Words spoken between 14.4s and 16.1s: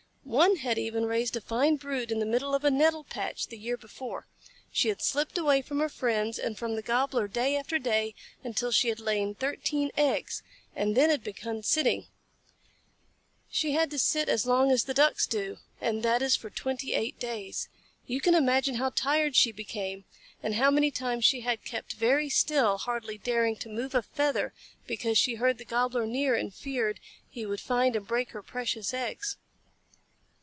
long as the Ducks do, and